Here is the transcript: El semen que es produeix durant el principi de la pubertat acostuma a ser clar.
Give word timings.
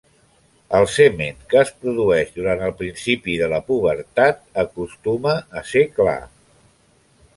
El 0.77 0.85
semen 0.93 1.43
que 1.51 1.59
es 1.63 1.71
produeix 1.83 2.31
durant 2.39 2.63
el 2.69 2.73
principi 2.79 3.35
de 3.43 3.49
la 3.53 3.59
pubertat 3.67 4.41
acostuma 4.65 5.35
a 5.61 5.65
ser 5.75 5.85
clar. 6.01 6.21